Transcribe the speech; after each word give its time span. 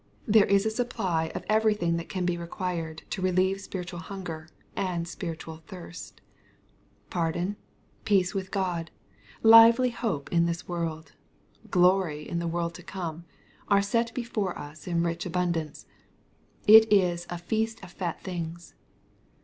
There 0.25 0.45
is 0.47 0.65
a 0.65 0.71
supply 0.71 1.27
of 1.35 1.43
every 1.47 1.75
thing 1.75 1.97
that 1.97 2.09
can 2.09 2.25
be 2.25 2.35
required 2.35 3.03
to 3.11 3.21
relieve 3.21 3.61
spiritual 3.61 3.99
hunger 3.99 4.49
and 4.75 5.07
spiritual 5.07 5.57
thirst 5.67 6.15
J 6.15 6.23
Pardon, 7.11 7.55
peace 8.03 8.33
with 8.33 8.49
God, 8.49 8.89
lively 9.43 9.91
hope 9.91 10.31
in 10.31 10.47
this 10.47 10.67
world, 10.67 11.11
glory 11.69 12.27
in 12.27 12.39
the 12.39 12.47
world 12.47 12.73
to 12.73 12.81
come, 12.81 13.25
are 13.67 13.77
seif 13.81 14.15
hefore 14.17 14.57
us 14.57 14.87
in 14.87 15.03
rich 15.03 15.27
abundance. 15.27 15.85
It 16.65 16.91
is 16.91 17.27
^^a 17.27 17.39
feast 17.39 17.83
of 17.83 17.91
fat 17.91 18.23
things." 18.23 18.73